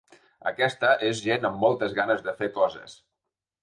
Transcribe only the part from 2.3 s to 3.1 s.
de fer coses.